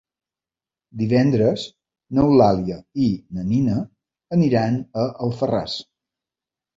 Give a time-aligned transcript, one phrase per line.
[1.01, 1.65] Divendres
[2.19, 3.09] n'Eulàlia i
[3.39, 3.75] na Nina
[4.39, 5.77] aniran a Alfarràs.